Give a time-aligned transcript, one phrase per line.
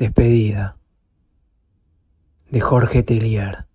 [0.00, 0.78] Despedida
[2.48, 3.66] de Jorge Telier.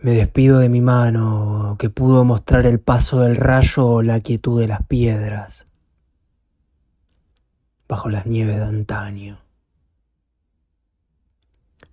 [0.00, 4.58] Me despido de mi mano que pudo mostrar el paso del rayo o la quietud
[4.58, 5.66] de las piedras
[7.86, 9.40] bajo las nieves de antaño.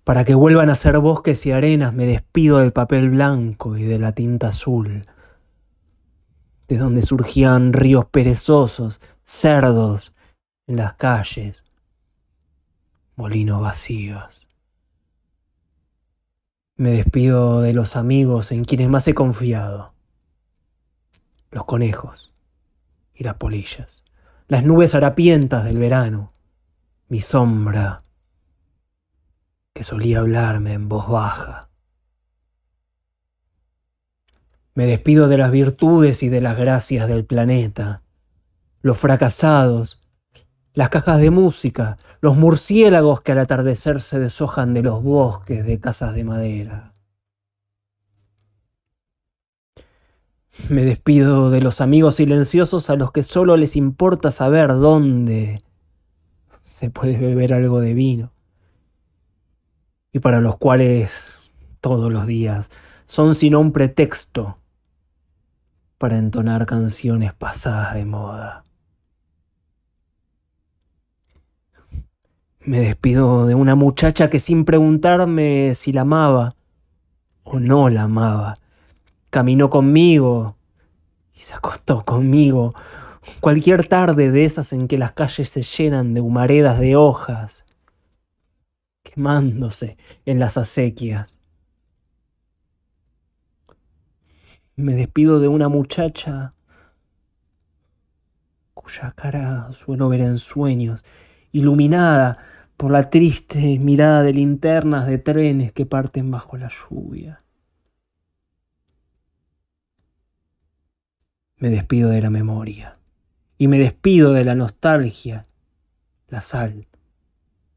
[0.04, 3.98] Para que vuelvan a ser bosques y arenas me despido del papel blanco y de
[3.98, 5.04] la tinta azul,
[6.66, 10.14] de donde surgían ríos perezosos, cerdos
[10.68, 11.64] en las calles,
[13.16, 14.46] molinos vacíos.
[16.76, 19.94] Me despido de los amigos en quienes más he confiado,
[21.50, 22.32] los conejos
[23.14, 24.04] y las polillas,
[24.46, 26.30] las nubes harapientas del verano,
[27.08, 28.02] mi sombra
[29.72, 31.70] que solía hablarme en voz baja.
[34.74, 38.02] Me despido de las virtudes y de las gracias del planeta,
[38.82, 40.02] los fracasados,
[40.78, 45.80] las cajas de música, los murciélagos que al atardecer se deshojan de los bosques de
[45.80, 46.92] casas de madera.
[50.68, 55.58] Me despido de los amigos silenciosos a los que solo les importa saber dónde
[56.60, 58.30] se puede beber algo de vino
[60.12, 61.42] y para los cuales
[61.80, 62.70] todos los días
[63.04, 64.58] son sino un pretexto
[65.98, 68.62] para entonar canciones pasadas de moda.
[72.68, 76.50] Me despido de una muchacha que sin preguntarme si la amaba
[77.42, 78.58] o no la amaba,
[79.30, 80.54] caminó conmigo
[81.32, 82.74] y se acostó conmigo
[83.40, 87.64] cualquier tarde de esas en que las calles se llenan de humaredas de hojas,
[89.02, 89.96] quemándose
[90.26, 91.38] en las acequias.
[94.76, 96.50] Me despido de una muchacha
[98.74, 101.02] cuya cara suelo ver en sueños,
[101.50, 102.36] iluminada
[102.78, 107.40] por la triste mirada de linternas de trenes que parten bajo la lluvia.
[111.56, 112.96] Me despido de la memoria
[113.58, 115.44] y me despido de la nostalgia,
[116.28, 116.86] la sal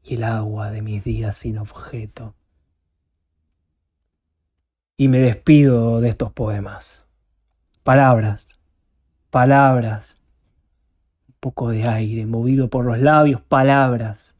[0.04, 2.36] y el agua de mis días sin objeto.
[4.96, 7.02] Y me despido de estos poemas.
[7.82, 8.56] Palabras,
[9.30, 10.20] palabras,
[11.26, 14.36] un poco de aire movido por los labios, palabras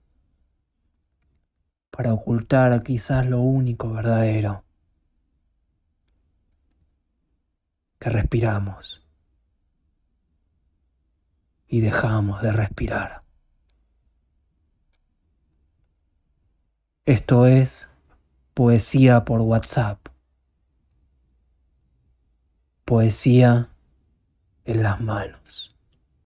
[1.92, 4.64] para ocultar quizás lo único verdadero
[8.00, 9.06] que respiramos
[11.68, 13.22] y dejamos de respirar.
[17.04, 17.90] Esto es
[18.54, 20.08] poesía por WhatsApp.
[22.86, 23.68] Poesía
[24.64, 25.71] en las manos.